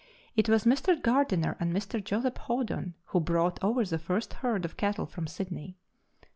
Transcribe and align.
It 0.35 0.49
was 0.49 0.63
Mr. 0.63 0.99
Gardiner 0.99 1.55
and 1.59 1.71
Mr. 1.71 2.03
Joseph 2.03 2.35
Hawdon 2.47 2.95
who 3.13 3.19
brought 3.19 3.63
over 3.63 3.85
the 3.85 3.99
first 3.99 4.33
herd 4.41 4.65
of 4.65 4.75
cattle 4.75 5.05
from 5.05 5.27
Sydney. 5.27 5.77